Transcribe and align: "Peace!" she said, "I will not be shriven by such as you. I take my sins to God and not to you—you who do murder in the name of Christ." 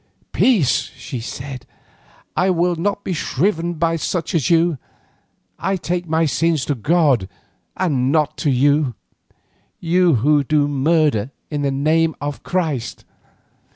"Peace!" 0.31 0.89
she 0.95 1.19
said, 1.19 1.67
"I 2.35 2.49
will 2.49 2.75
not 2.75 3.03
be 3.03 3.13
shriven 3.13 3.75
by 3.75 3.97
such 3.97 4.33
as 4.33 4.49
you. 4.49 4.79
I 5.59 5.75
take 5.75 6.07
my 6.09 6.25
sins 6.25 6.65
to 6.65 6.73
God 6.73 7.29
and 7.77 8.11
not 8.11 8.35
to 8.37 8.49
you—you 8.49 8.95
who 10.15 10.43
do 10.43 10.67
murder 10.67 11.29
in 11.51 11.61
the 11.61 11.69
name 11.69 12.15
of 12.19 12.41
Christ." 12.41 13.05